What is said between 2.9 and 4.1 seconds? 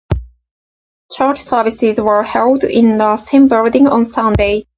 the same building on